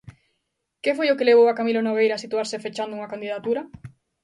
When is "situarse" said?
2.25-2.63